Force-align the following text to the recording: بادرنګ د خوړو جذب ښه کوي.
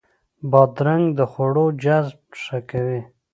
بادرنګ 0.51 1.05
د 1.17 1.19
خوړو 1.31 1.65
جذب 1.83 2.19
ښه 2.41 2.57
کوي. 2.69 3.01